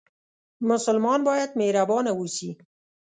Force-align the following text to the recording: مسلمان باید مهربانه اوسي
مسلمان 0.69 1.19
باید 1.27 1.51
مهربانه 1.61 2.11
اوسي 2.19 2.49